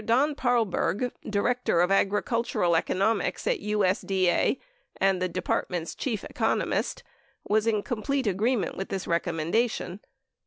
[0.03, 4.57] Don Paarlberg, Director of Agricultural Economics at USDA
[4.97, 7.03] and the Department's chief economist,
[7.47, 9.99] was in complete agreement with this recommendation.